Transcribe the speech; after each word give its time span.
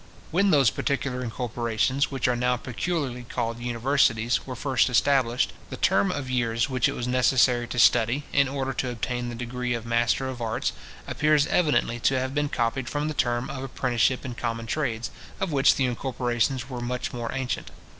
When 0.31 0.49
those 0.49 0.71
particular 0.71 1.23
incorporations, 1.23 2.09
which 2.09 2.27
are 2.27 2.35
now 2.35 2.57
peculiarly 2.57 3.21
called 3.21 3.59
universities, 3.59 4.47
were 4.47 4.55
first 4.55 4.89
established, 4.89 5.53
the 5.69 5.77
term 5.77 6.11
of 6.11 6.27
years 6.27 6.67
which 6.67 6.89
it 6.89 6.93
was 6.93 7.07
necessary 7.07 7.67
to 7.67 7.77
study, 7.77 8.23
in 8.33 8.47
order 8.47 8.73
to 8.73 8.89
obtain 8.89 9.29
the 9.29 9.35
degree 9.35 9.75
of 9.75 9.85
master 9.85 10.27
of 10.27 10.41
arts, 10.41 10.73
appears 11.05 11.45
evidently 11.45 11.99
to 11.99 12.17
have 12.19 12.33
been 12.33 12.49
copied 12.49 12.89
from 12.89 13.09
the 13.09 13.13
term 13.13 13.47
of 13.51 13.61
apprenticeship 13.63 14.25
in 14.25 14.33
common 14.33 14.65
trades, 14.65 15.11
of 15.39 15.51
which 15.51 15.75
the 15.75 15.85
incorporations 15.85 16.67
were 16.67 16.81
much 16.81 17.13
more 17.13 17.29
ancient. 17.31 17.69